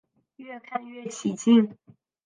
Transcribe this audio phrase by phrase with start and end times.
[0.37, 1.77] 越看越起劲